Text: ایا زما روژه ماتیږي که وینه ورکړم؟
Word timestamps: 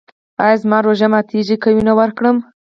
ایا 0.43 0.55
زما 0.61 0.77
روژه 0.87 1.07
ماتیږي 1.13 1.55
که 1.63 1.69
وینه 1.75 1.93
ورکړم؟ 1.99 2.37